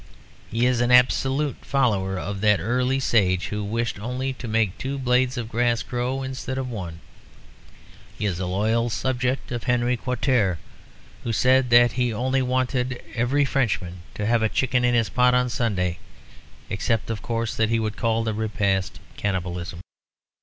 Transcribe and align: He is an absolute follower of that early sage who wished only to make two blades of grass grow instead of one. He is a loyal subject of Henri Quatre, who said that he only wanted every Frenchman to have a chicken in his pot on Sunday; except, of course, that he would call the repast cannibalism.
He 0.49 0.65
is 0.65 0.81
an 0.81 0.89
absolute 0.91 1.57
follower 1.63 2.17
of 2.17 2.41
that 2.41 2.59
early 2.59 2.99
sage 2.99 3.49
who 3.49 3.63
wished 3.63 3.99
only 3.99 4.33
to 4.33 4.47
make 4.47 4.75
two 4.79 4.97
blades 4.97 5.37
of 5.37 5.47
grass 5.47 5.83
grow 5.83 6.23
instead 6.23 6.57
of 6.57 6.67
one. 6.71 7.01
He 8.17 8.25
is 8.25 8.39
a 8.39 8.47
loyal 8.47 8.89
subject 8.89 9.51
of 9.51 9.65
Henri 9.65 9.95
Quatre, 9.97 10.57
who 11.23 11.31
said 11.31 11.69
that 11.69 11.91
he 11.91 12.11
only 12.11 12.41
wanted 12.41 12.99
every 13.13 13.45
Frenchman 13.45 14.01
to 14.15 14.25
have 14.25 14.41
a 14.41 14.49
chicken 14.49 14.83
in 14.83 14.95
his 14.95 15.09
pot 15.09 15.35
on 15.35 15.49
Sunday; 15.49 15.99
except, 16.67 17.11
of 17.11 17.21
course, 17.21 17.53
that 17.53 17.69
he 17.69 17.79
would 17.79 17.95
call 17.95 18.23
the 18.23 18.33
repast 18.33 18.99
cannibalism. 19.17 19.81